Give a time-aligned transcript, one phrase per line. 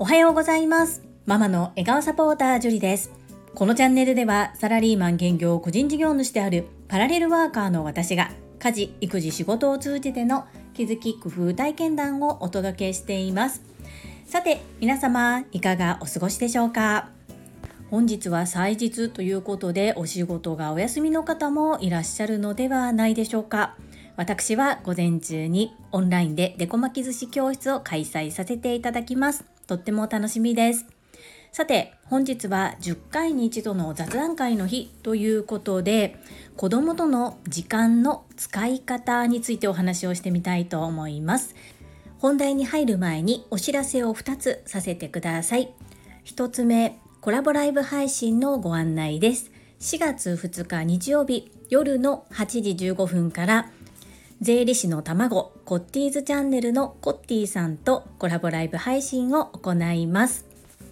[0.00, 1.04] おはようございます。
[1.24, 3.12] ママの笑顔サポータージュリです。
[3.54, 13.62] このチャンネルではサラリーマン兼業個人事業主であるパラレルワーカーの私が家事育児仕事を通じての気づき工夫体験談をお届けしています。
[14.26, 17.10] さて皆様いかがお過ごしでしょうか？
[17.88, 23.76] 本日は祭日ということでお仕事がお休みの方もいらっしゃるのではないでしょうか？
[24.16, 29.44] 私は午前中にオンラインでデコ巻き寿司教室を開催させていただきます。
[29.66, 30.86] とっても楽しみです。
[31.52, 36.16] さて本日は10回に一度の雑談会の日ということで
[36.56, 41.54] 子供との時間の使い方についてお話をしてみたいと思います。
[42.18, 45.72] 本題に入る前にお知らせを2つさせてください。
[46.24, 49.50] 1つ目コラボライブ配信のご案内です。
[49.80, 53.70] 4月2日日曜日夜の8時15分から
[54.40, 60.46] 税理士の卵コッティーズチャンネルのコッティさんとコラボライブ配信を行います。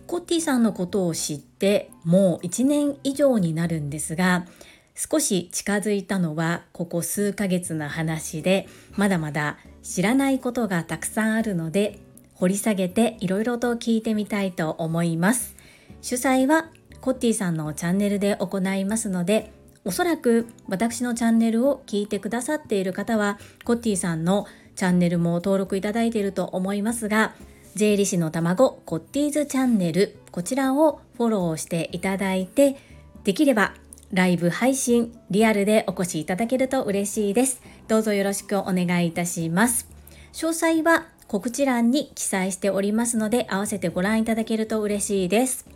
[0.07, 4.47] コッティさんのことを知ってもう1年以上になるんですが
[4.95, 11.99] 少し近づいたのはここ数ヶ月の話でまだまだ知らないことがたくさんあるので
[12.35, 15.57] 掘り下げていろいろと聞いてみたいと思います。
[16.03, 16.69] 主催は
[17.01, 19.53] コッティさんのチャンネルで行いますので
[19.89, 27.35] おそらく私のチャンネルを聞いてくださっている方はコッティさんのチャンネルも登録いただいていると思いますが
[27.75, 32.77] 税理士の卵コッティーズチャンネルこちらをフォローしていただいて
[33.25, 33.73] できれば
[34.13, 37.63] ライブ配信リアルでお越しいただけると嬉しいです。
[37.89, 39.89] どうぞよろしくお願いいたします。
[40.35, 45.67] 詳細は告知欄に記載しておりますので合わせてご覧いただけると嬉しいです。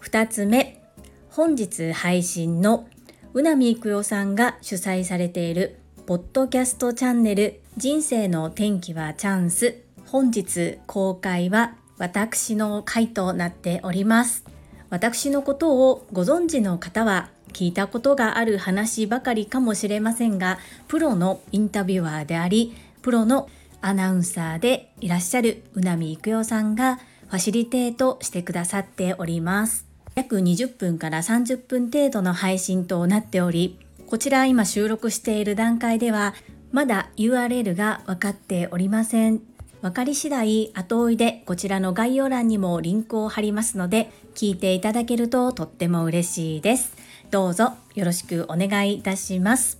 [0.00, 0.80] 2つ目
[1.28, 2.86] 本日配信の
[3.34, 9.82] うなみいくよさんが主催されているポッドキャストチャンネル人生の天気はチャンス。
[10.06, 14.44] 本日公開は私の回となっております。
[14.88, 23.48] 私のことをご存知の方は聞いたことがある話ばかりかもしれませんがプロのインタビュアーでありプロの
[23.80, 29.93] アナウンサーでいらっしゃるうなみいくよさんがファシリテートしてくださっております。
[30.14, 36.34] 約20分から30分程度の配信となっており、こちら今収録している段階では、
[36.72, 39.40] まだ URL が分かっておりません。
[39.80, 46.96] 分かり次第後追いでこちらの概要欄にもリンクを貼りますので、聞いていただけるととっても嬉しいです。
[47.30, 49.78] どうぞよろしくお願いいたします。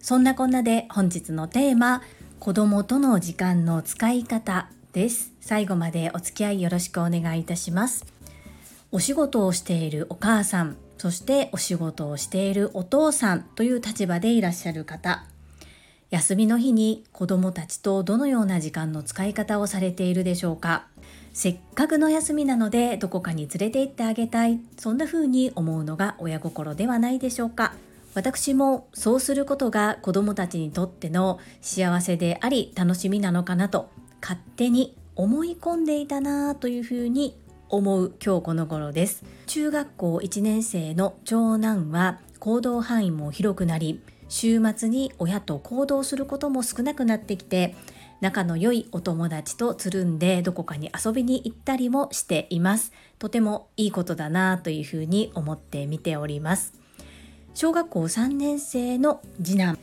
[0.00, 2.02] そんなこんなで本日のテーマ、
[2.38, 5.32] 子供との時間の使い方です。
[5.40, 8.15] 最後までお付き合いよろしくお願いいたします。
[8.92, 15.24] お仕事をしているお母さんそしてお仕事をしているお父さんという立場でいらっしゃる方。
[16.10, 20.86] 休みの日に子どもたちとどのような時間の使い方をされているでしょうか。
[21.32, 24.60] せっかくの休みなのでどこかに連れて行ってあげたい。
[24.78, 27.74] そんな風に思うのが親心ではないでしょうか。
[28.14, 33.90] 私もそうすることが子どもたちにとっての幸せであり楽しみなのかなと
[34.22, 37.36] 勝手に思い込んでいたなというふうに
[37.68, 39.24] 思う今日この頃です。
[39.46, 47.74] 中学校1年生の長男は行動範囲も広くなり週末に親と行動することも少なくなってきて
[48.20, 52.92] 仲の良いお友達とつるんでどこかに遊びに行ったりもしています。
[53.18, 56.74] とてもいいことだなというふうに思って見ております。
[57.54, 59.78] 小学校3年生の次男。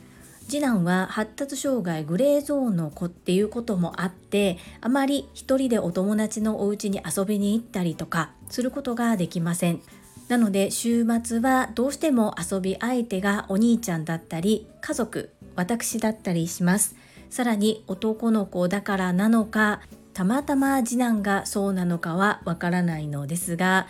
[0.48, 9.80] 次男は発達障害グレーゾーンの子っていうこともあってあまり一人でお友達のお家に遊びに行ったりとかすることができません。
[10.28, 16.96] なので週末はどうしても遊び相手がお兄ちゃんだったり家族私だったりします。
[17.30, 19.80] さらに男の子だからなのか
[20.12, 23.88] たまたま次男がそうなのかはわからないのですが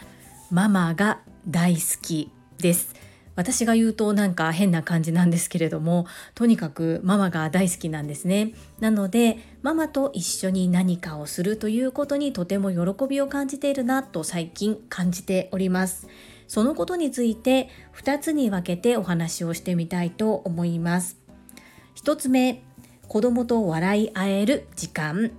[0.51, 2.95] ママが大好きです。
[3.37, 8.53] 私が言うとなんか変な感じなんですけれどもとにかくママが大好きなんですね。
[8.81, 16.07] なのでママと一緒に何かをするということにとても喜びを感じているなと最近感じております。
[16.47, 21.19] そのことについて2つに分けてお話をしてみたいと思います。
[21.97, 22.63] 1つ目
[23.09, 25.33] 子供と笑い合える時間。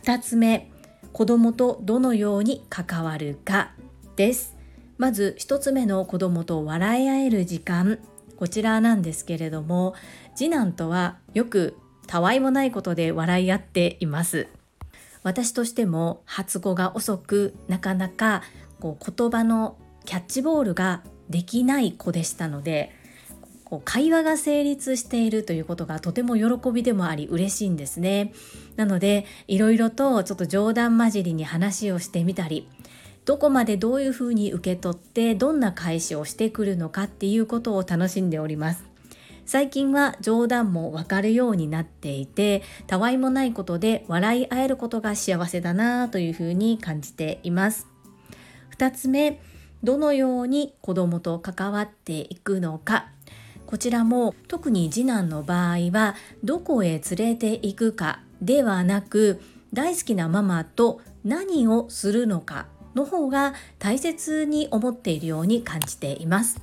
[0.00, 0.70] 2つ目
[1.12, 3.72] 子供とどのように関わるか
[4.16, 4.53] です。
[4.98, 7.98] まず1つ目の子供と笑い合える時間
[8.36, 9.94] こちらなんですけれども
[10.34, 11.76] 次男とはよく
[12.06, 14.48] たわいもないことで笑い合っています
[15.22, 18.42] 私としても発語が遅くなかなか
[18.80, 22.92] こう言葉のキャッチボールができない子でしたので
[23.64, 28.32] こう会話が成立しているということがとても喜びでもあり嬉しいんですね。
[28.76, 32.68] なのでいろいろとちょっと冗談交じりに話をしてみたり
[33.24, 38.84] どこまでどういうふうに受け取ってどんな返しをしてくるのかっていうことを楽しんでおります。
[39.46, 47.86] 最近は冗談もわかるようになっていてたわいもないことで笑い合えることが幸せだなというふうに感じています。
[48.78, 49.40] 2つ目
[49.82, 53.08] どのように子供と関わっていくのか
[53.66, 59.40] こちらも特に次男の場合はどこへ連れて行くかではなく
[59.72, 66.60] 大好きなママと何をするのかの方が大切に思っているように感じています。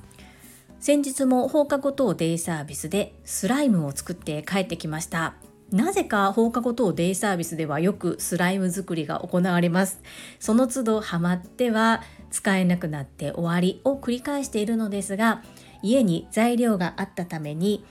[0.80, 5.34] 先日も放課後等デイサービスでスライムを作って帰ってきました。
[5.70, 10.00] なぜか放課後等デイサービスではよくスライム作りが行われます。
[10.38, 12.02] その都度ハマっては
[12.32, 15.42] 使えなくなって終わりを繰り返しているのですが
[15.82, 17.84] 家に材料があったために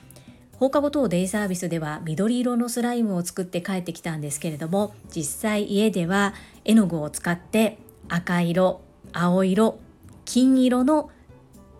[0.57, 6.33] 放課後等デイサービスでは緑色のスライムを作って帰ってきたんですけれども実際家では
[6.65, 7.77] 絵の具を使って
[8.11, 8.81] 赤色
[9.13, 9.79] 青色
[10.25, 11.09] 金色の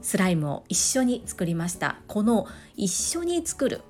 [0.01, 1.97] スライムを一緒に作りました。
[2.07, 3.81] この一緒に作る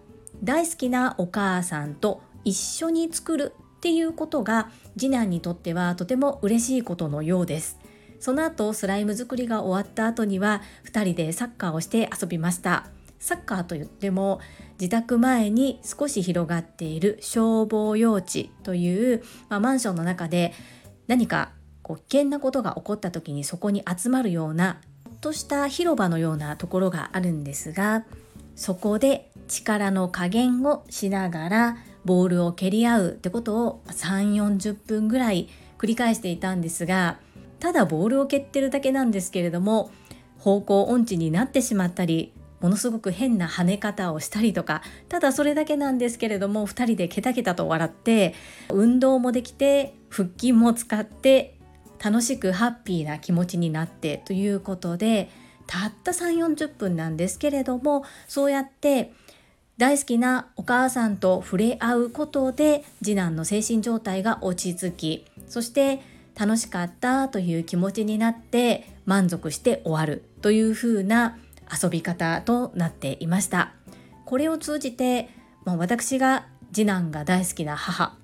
[0.43, 7.79] 大好きなお母さんと一緒に作るっていうことが次男にとってはとても嬉しいことのようです。
[8.19, 12.87] その後スライム作りが終わった後には2人でサッカーをして遊びました。
[13.19, 14.39] サッカーといっても
[14.79, 20.53] 自宅前に少し広がっている消防用地という、まあ、マンションの中で
[21.05, 21.51] 何か
[21.91, 28.05] こう危険なことが起こった時にそこに集まるようなちょっとした広場のようなところがあるんですが
[28.55, 37.19] そこで力の加減をしながらボールを蹴り合うってことを3 4 0分ぐらい繰り返していたんですが
[37.59, 39.91] ただボールを蹴ってるだけなんですけれども
[40.39, 48.33] 方向音痴になってしまったりものすごく変な跳ね方をしたりとかただそれだけなんですけれども2人でケタケタと笑って
[48.69, 51.57] 運動もできて腹筋も使って
[52.03, 55.29] 楽しくハッピーな気持ちになってということで
[55.67, 59.13] たった3 4 0分なんですけれどもそうやって
[59.77, 66.01] 大好きなお母さんと触れ合うことで次男の精神状態が落ち着きそして
[66.35, 71.37] 楽しかったという気持ちになって満足して終わるというふうな
[71.71, 73.73] 遊び方となっていました。
[74.25, 75.29] これを通じて、
[75.65, 78.15] まあ、私が次男が大好きな母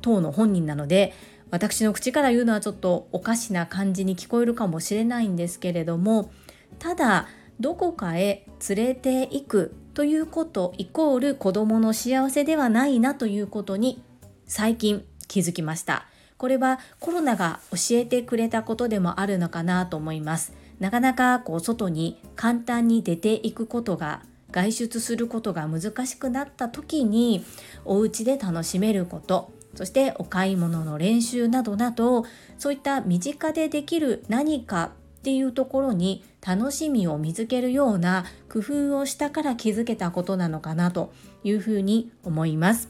[0.00, 1.12] 等の本人なので
[1.50, 6.30] 私の口から言うのはちょっとおかしな感じに聞こえるかもしれないんですけれども
[6.78, 7.28] ただ
[7.60, 14.02] どこかへ連れて行くということイコール子どもの幸せではないなということに
[14.46, 16.06] 最近気づきました。
[16.36, 20.52] これはコロナが教えてくれたことでもあるのかなと思います。
[20.80, 27.44] なかなかこう外に簡単に出ていくことが外出することが難しくなった時に
[27.86, 29.55] お家で楽しめること。
[29.76, 32.24] そしてお買い物の練習などなど
[32.58, 41.12] そういった身近でできる何かっていうところに楽しみを見つけるような工夫をしたから気づけたことなのかなと
[41.44, 42.88] いうふうに思います。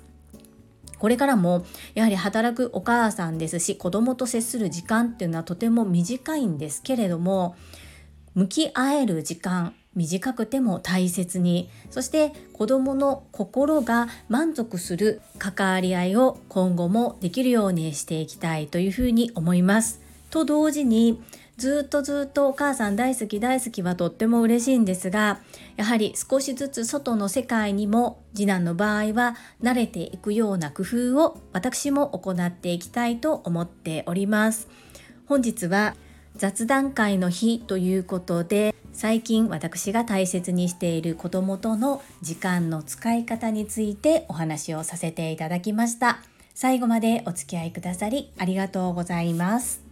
[0.98, 7.54] これからもやはり働くお母さんですし子供と接する時間っていうのはとても短いんですけれども
[8.34, 20.00] 向き合える時間短くても大切にそして子どもの心が満足する関わり合いを今後もできるようにしていきたいというふうに思います。
[20.30, 21.22] と同時に
[21.56, 25.40] ずっとずっとお母さん大好き大好きはとっても嬉しいんですが
[25.76, 34.68] やはり少しずつ外の世界にも次男の場合は慣れていくような工夫を私も行っていきたいと思っております
[35.26, 35.96] 本日は
[36.34, 46.20] 雑談会の日ということで最近私が大切にしている子供との時間の使い方についてお話をさせていただきました
[46.54, 49.86] 最後までお付き合いくださりありがとうございます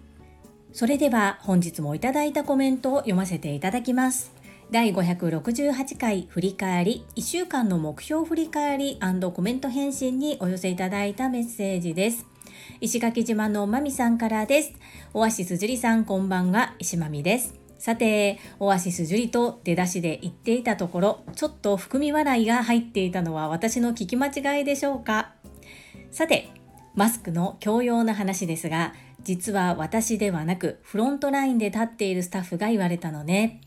[0.73, 4.33] それでは本日もいただいたコメントを読ませていただきます。
[4.73, 8.99] 第568回振り返り1週間の目標振り返り
[9.33, 12.27] コメント返信にお寄せいただいたメッセージです。
[12.81, 14.73] 石垣島のまみさんからです。
[15.13, 17.64] オアシス樹里さんこんばんは、石まみです。
[17.79, 25.33] さて、オアシス樹里と出だしで言っていたところ、ちょっと含み笑いが入っていたのは私の聞き間違いでしょうか？
[26.11, 26.49] さて、
[26.95, 33.61] マスクの共用な話ですが、実は私ではなくフロントラインで立っているスタッフが言われたのね。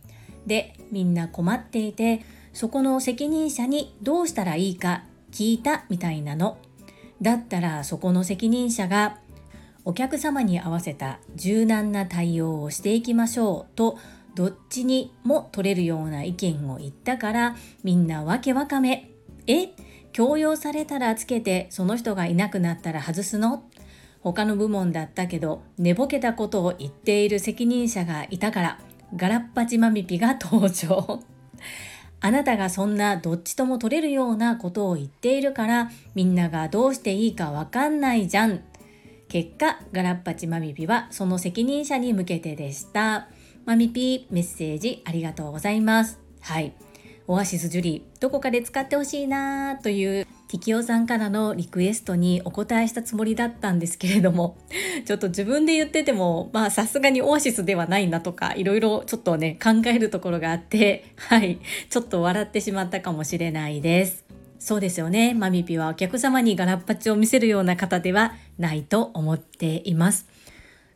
[0.45, 2.23] で、みんな困っていて、
[2.53, 6.57] そこの責任者にどうしたらいいか聞いたみたいなの。
[7.21, 9.19] だったらそこの責任者が
[9.87, 13.97] お客様に合わせた柔軟な対応をしていきましょうと
[14.35, 19.09] どっちにも取れるような意見を言ったからみんなわけわかめ。
[19.47, 19.69] え
[20.11, 23.63] 強要されたらつけてその人がいなくなったら外すの？
[24.19, 28.79] 他の部門だったけど寝ぼけたことを言っている責任者がいたから
[29.15, 31.21] ガラッパチマミピが登場。
[32.19, 38.59] あなたがそんなどっちとも取れるようなことを言っているからみんながどうしていいかわかんないじゃん。
[39.29, 43.27] 結果、ガラッパチマミピはその責任者に向けてでした。
[43.65, 46.19] マミピメッセージありがとうございます。
[46.39, 46.73] はい。
[47.27, 54.57] オアシスジュリー、どこかで使ってほしいなというティキオさんからのリクエストにお答えしたつもりだったんですけれども、
[55.05, 64.23] ちょっと自分で言ってても、まあさすがにオアシスではないなとか、いろいろちょっとね、考えるところがあって、はい、ちょっと笑ってしまったかもしれないです。
[64.67, 65.33] そうですよね。
[65.33, 70.27] マミピはお客様にガラッパチを見せるような方ではないと思っています。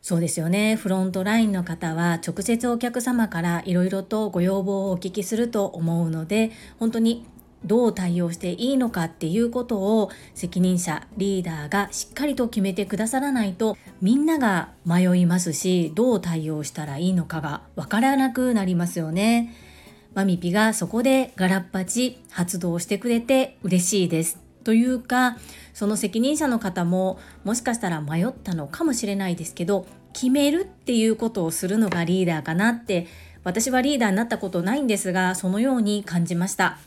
[0.02, 0.76] そうですよね。
[0.76, 7.24] フロントラインの方は直接お客様からいろいろとご要望をお聞きすると思うので、本当に
[7.64, 19.71] どう対応していいのかっていうことを責任者リーダーがしっかりと決めてくださらないとみんなが迷いますしどう対応したらいいのかがわからなくなりますよね。
[20.14, 24.38] マミピがそこでガラッパチ発動してくれて嬉しいです。
[24.64, 25.38] というか
[25.74, 33.06] その責任者の方ももしかしたら迷ったのかもしれないですけど決めるっていうことをするのがリーダーかなって
[33.44, 36.78] 私はリーダーになったことないんですがそのように感じました。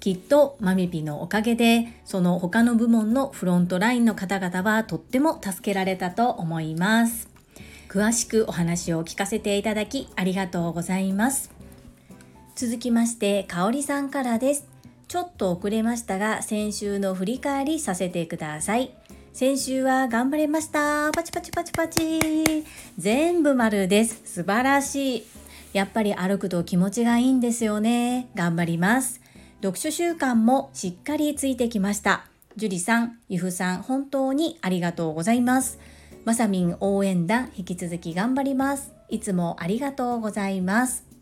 [0.00, 7.30] きっとマミピのおかげでその他の部門のフロントラインの方々はとっても助けられたと思います。
[7.88, 11.53] 詳しくお話を聞かせていただきありがとうございます。
[12.54, 14.66] 続きましてかおりさんからです
[15.08, 18.94] ちょっと遅れましたが先週の振り返りさせてください
[19.34, 21.10] 先週は頑張れました。
[21.10, 22.64] パチパチパチパチ。
[22.96, 24.22] 全部丸です。
[24.24, 25.26] 素晴らしい。
[25.72, 28.28] やっぱり歩くと気持ちがいいんですよね。
[28.36, 29.20] 頑張ります。
[29.60, 32.26] 読書習慣もしっかりついてきました。
[32.56, 35.80] 樹里さん、ゆふさん、本当にありがとうございます。
[36.24, 38.92] まさみん応援団、引き続き頑張ります。
[39.08, 41.13] いつもありがとうございます。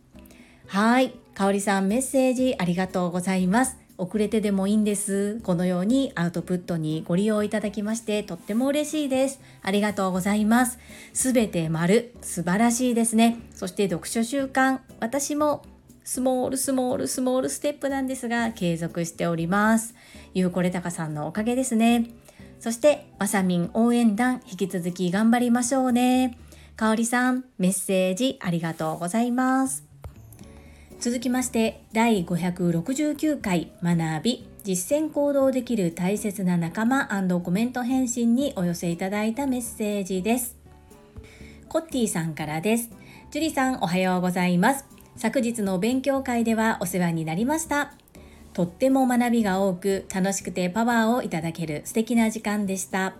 [0.66, 1.12] はい。
[1.34, 3.76] かおりさん、メッセージありがとうございます。
[3.98, 5.40] 遅れてでもいいんです。
[5.42, 9.40] このようにアウトプットにご利用いただきましてとっても嬉しいです。
[9.62, 10.78] ありがとうございます。
[11.12, 13.38] すべて丸、素晴らしいですね。
[13.54, 15.62] そして読書習慣、私も
[16.04, 19.94] スモールスモールスモールステップなんですが継続しております。
[20.34, 22.10] ゆうこれたかさんのおかげですね。
[22.58, 26.38] そしてまさみん応援団引き続き頑張りましょうね。
[26.74, 29.91] かおりさんメッセージありがとうございます。
[31.02, 37.08] 続きまして第569回学び実践行動できる大切な仲間
[37.42, 40.56] コメント返信にお寄せいただいたメッセージです。
[41.68, 42.90] コッティさんからです。
[43.32, 44.84] ジュリさんおはようございます。
[45.16, 47.94] 昨日の勉強会ではお世話になりました。
[48.52, 53.16] とっても学びが多く楽しくてパワーをいただける素敵な時間でした。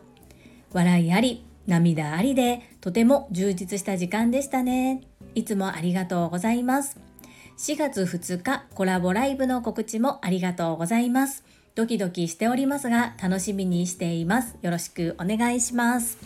[0.72, 5.00] 笑いあり涙ありでとても充実した時間でしたね。
[5.34, 7.11] いつもありがとうございます。
[7.58, 11.44] 4月2日コラボライブの告知もありがとうございます。
[11.74, 14.56] ドキドキしておりますが楽しみにしています。
[14.62, 16.18] よろしくお願いします。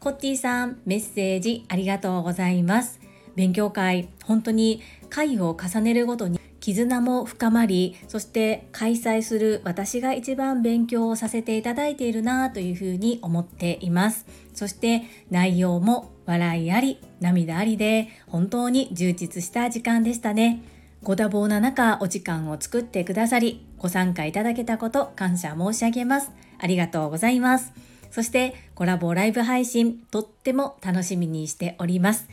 [0.00, 3.00] コッティさん、メッセージありがとうございます。
[3.36, 14.26] 勉強会、本当に会を重ねるごとに絆も深まり、そして開催する私が一番勉強をさせていただいているなというふうに思っています。
[14.52, 20.62] そして内容も笑いあり、涙ありで本当に充実した時間でしたね。
[21.02, 26.30] ご多忙な中お時間を作ってくださり、ご参加いただけたこと感謝申し上げます。
[26.58, 27.72] ありがとうございます。
[28.12, 32.28] そしてコラボライブ配信とっても楽しみにしております。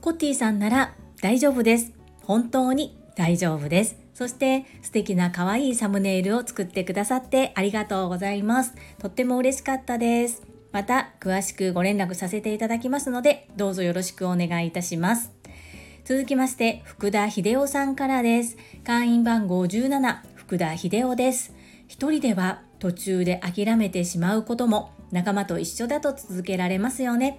[0.00, 1.92] コッティさんなら大丈夫です。
[2.22, 3.96] 本当に大丈夫です。
[4.14, 8.74] そして素敵な可愛いサムネイルを作ってくださってありがとうございます。
[9.00, 10.42] とっても嬉しかったです。
[10.70, 15.41] また詳しくご連絡させていただきますので、どうぞよろしくお願いいたします。
[16.04, 18.56] 続きまして、福田秀夫さんからです。
[18.82, 21.54] 会員番号17、福田秀夫です。
[21.86, 27.38] 一人では途中で諦めてしまうことも仲間と一緒だと続けられますよね。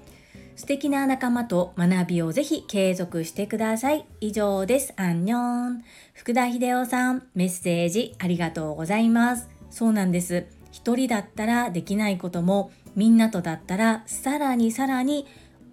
[0.55, 4.05] 素敵な仲間と学びをぜひ継続してください。
[4.21, 4.93] 以上です。
[4.95, 5.83] アンニョン。
[6.13, 9.49] 福田秀夫さん、メッセージありがとうございます。
[9.71, 10.45] そうなんです。
[10.71, 15.27] 一人だったらできないことも、みんなとだったらさらにさらに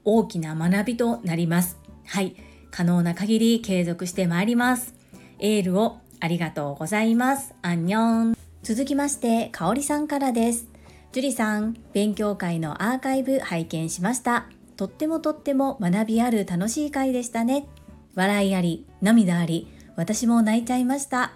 [0.04, 1.78] 大きな学びとなります。
[2.04, 2.35] はい。
[2.70, 4.94] 可能な限り継続してまいります。
[5.38, 7.54] エールをありがとうございます。
[7.62, 8.36] アンニョン。
[8.62, 10.68] 続きまして、かおりさんからです。
[11.12, 14.46] 樹里さん、勉強会のアーカイブ拝見しました。
[14.76, 17.66] とってもとっても学びある楽しい回でしたね。
[18.14, 21.32] 笑いあり涙あり私も泣いちゃいました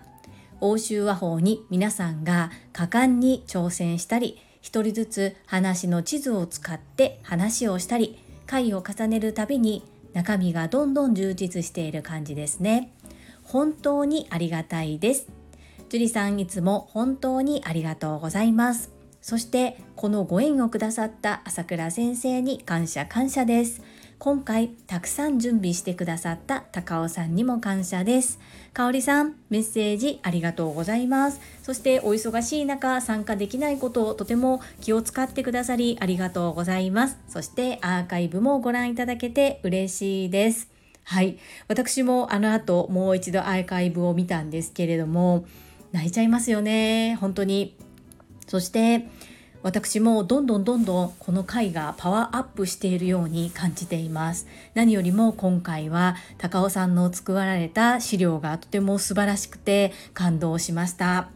[0.60, 9.84] 欧州和法に皆さんが果敢に挑戦したり一人ずつ話の地図を使って話をしたり回を重ねるたびに
[10.14, 12.92] 中身がどんどん充実している感じですね。
[13.42, 15.28] 本当にありがたいです。
[15.90, 18.92] 樹里さんいつも本当にありがとうございます。
[19.20, 23.82] そしてこのご縁をくださった朝倉先生に感謝感謝です。
[24.18, 28.38] 今回たくさん準備してくださった高尾さんにも感謝です。
[28.72, 31.40] かおりさん、メッセージありがとうございます。
[31.62, 37.18] そしてお忙しい中参加できないことをとても気を使ってくださりありがとうございます。
[37.28, 40.70] そしてアーカイブもご覧いただけて嬉しいです。
[41.02, 41.38] はい。
[41.68, 45.44] 私もあの後もう一度アーカイブを見たんですけれども、
[45.92, 47.16] 泣いちゃいますよね。
[47.20, 47.76] 本当に。
[48.46, 49.06] そして、
[49.64, 54.46] 私もどんどんどんどんこの回がパワーアップしているように感じています。
[54.74, 61.30] 何よりも今回は高尾さんの作られた資料がとても素晴らしくて感動しました。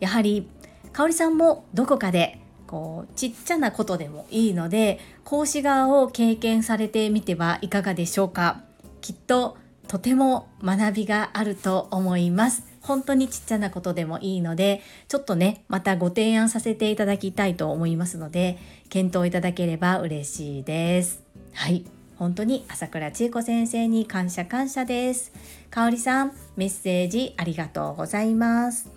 [0.00, 0.48] やはり
[0.94, 8.62] 香里さんもどこかでこうちっちゃなことでもいいので講師側を経験されてみてはいかがでしょうか。
[9.02, 9.58] きっと
[9.88, 12.67] とても学びがあると思います。
[12.88, 18.56] 本当にちっちゃなことでもいいので、ちょっとね、またご提案させていただきたいと思いますので、
[18.88, 21.22] 検討いただければ嬉しいです。
[21.52, 21.84] はい。
[22.16, 25.32] 本当に朝倉千恵子先生に感謝感謝です。
[25.70, 28.88] かおりさん、メッセージありがとうございます。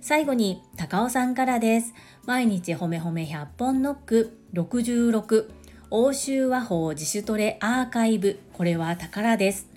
[0.00, 1.94] 最後に高尾さんからです。
[2.26, 5.50] 毎日ほめほめ100本ノック66
[5.90, 9.75] 欧州和法自主トレアーカイブこれは宝です。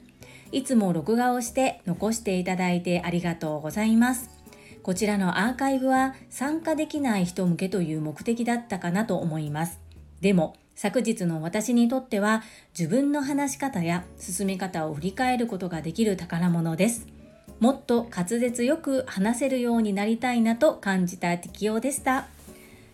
[0.52, 4.30] いつも録画をして残していただいてありがとうございます。
[4.82, 9.80] こちらのアーカイブは参加できない人向けという目的だったかなと思います。
[10.22, 12.42] でも、昨日の私にとっては
[12.78, 17.06] 自分の話し方や進め方を振り返ることができる宝物です。
[17.60, 22.28] もっと滑舌よく話せるようになりたいなと感じた適用でした。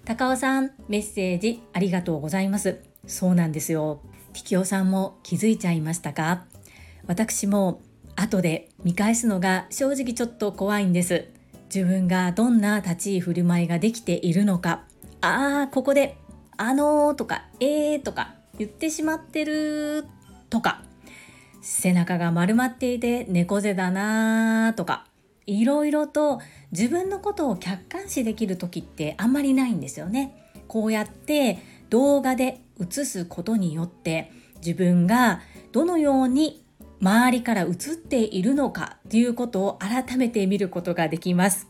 [0.03, 2.79] 高尾さん、メッセージありがとうございます。
[3.05, 4.01] そうなんですよ。
[4.33, 6.45] 適応さんも気づいちゃいましたか？
[7.07, 7.81] 私も
[8.15, 11.27] 後で見返すのが正直ちょっと怖いんです。
[11.73, 14.83] 自分がどんな立ち居振る舞いができているのか。
[15.21, 16.17] ああここで
[16.57, 20.05] 「あのー」とか「えー」とか言ってしまってる
[20.49, 20.83] とか。
[21.61, 25.07] 背中が丸まっていて猫背だなとか。
[25.47, 26.39] いろいろと
[26.71, 30.51] 自分のことを客観視できる時ってあんまりないんですよね。
[30.67, 35.41] こうやって動画で映すことによって自分が
[35.71, 36.64] どのように
[37.05, 41.67] 周りから映っているのかということを改めて見ることができます。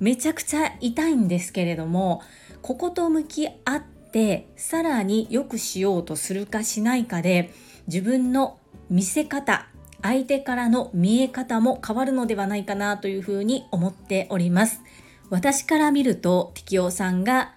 [0.00, 2.22] めちゃくちゃ痛いんですけれども、
[2.60, 7.52] ここと向き合ってさらに良くしようとするかしないかで
[7.86, 8.58] 自分の
[8.90, 9.68] 見せ方、
[10.02, 14.80] 相手からの見え方も変わるのではないかなというふうに思っております。
[15.30, 17.54] 私から見ると適応さんが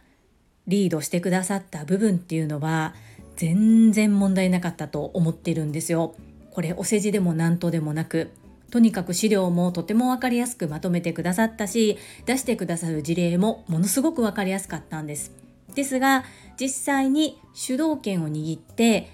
[0.68, 2.94] リードしてくださった部分っていうのは
[3.38, 6.14] 全然問題なかったと思っているんですよ。
[6.58, 8.32] これお世辞でも何とでもなく
[8.72, 15.32] とにかく資料もとても分かりやすくまとめてくださったし出してくださる事例もものすごく分かりやすかったんです。
[15.76, 16.24] ですが
[16.60, 19.08] 実際に主導権を握って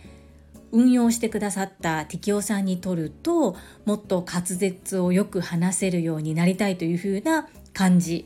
[0.72, 8.26] 運用してくださった適応さんにとるともっと滑舌をよく話せるようになりたいというふうな感じ。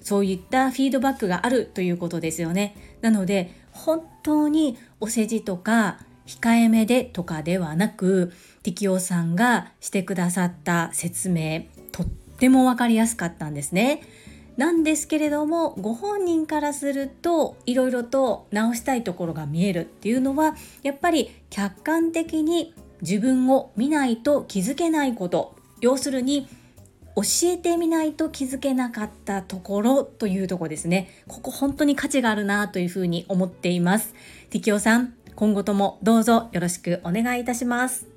[0.00, 2.74] そういったフィードバックがあるということですよね。
[3.02, 8.32] なので本当にお世辞とか控えめでとかではなく
[8.62, 14.02] 適応さんがしてくださった説明とっても分かりやすかったんですね。
[14.56, 25.56] なんですけれどもご本人からするといろいろと直したいところが見えるっていうのはやっぱり客観的に自分を見ないと気づけないこと。
[25.80, 26.48] 要するに
[27.16, 31.10] 教えてみないと気づけなかったところというとこですね。
[31.28, 34.14] ここ本当に価値があるなというふうに思っています。
[34.50, 38.14] 適応さん今後ともどうぞよろしくお願いいたします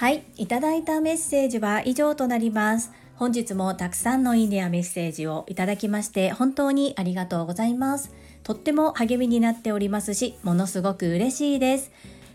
[0.00, 2.90] はい、いただいたメッセージは以上となります。
[3.16, 8.10] 本日もたくさんのいいねやメッセージをいただきまして本当にありがとうございます。
[8.42, 11.90] とっても励みになっておりますし、ものすごく嬉しいです。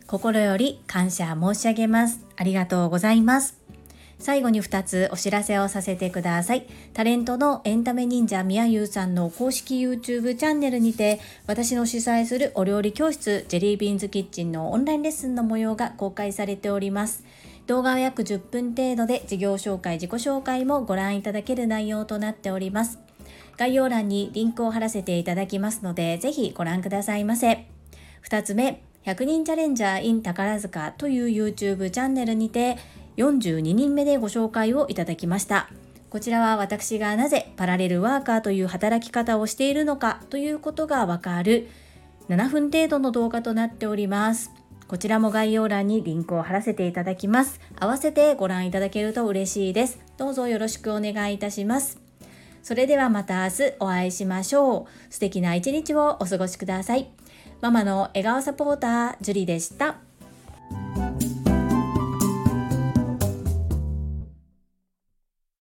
[0.05, 2.23] 心より感謝申し上げます。
[2.35, 3.64] ありがとうございます。
[4.19, 6.67] 最後に2つお知らせをさせてください。
[6.93, 17.23] タレントのエンタメ忍者みやゆうさんの公式 YouTube チャンネルにて私の主催するお料理教室ジェリービーンズキッチンのオンラインレッスンの模様が公開されております。
[17.67, 22.99] 動画は約10分程度で事業紹介、自己紹介もご覧いただける内容となっております。
[23.58, 27.65] 概要欄にリンクを貼らせていただきますので、ぜひご覧くださいませ。
[28.28, 32.78] 2つ目、100人チャレンジャー in 宝塚という YouTube チャンネルにて
[33.17, 35.69] 42人目でご紹介をいただきました。
[36.10, 41.67] こちらは私がなぜパラレルワーカーという働き方をしているのかということがわかる
[42.30, 44.51] 7分程度の動画となっております。
[44.88, 47.60] こちらも概要欄にリンクを貼らせていただきます。
[47.80, 49.99] 合わせてご覧いただけると嬉しいです。
[50.17, 51.99] どうぞよろしくお願いいたします。
[52.62, 55.13] それではまた明日お会いしましょう。
[55.13, 57.10] 素敵な一日をお過ごしください。
[57.62, 59.97] ママの笑顔サポーター、ジュリでした。